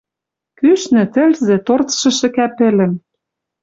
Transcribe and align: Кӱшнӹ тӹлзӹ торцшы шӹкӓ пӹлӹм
Кӱшнӹ 0.59 1.03
тӹлзӹ 1.13 1.55
торцшы 1.65 2.09
шӹкӓ 2.17 2.47
пӹлӹм 2.57 2.93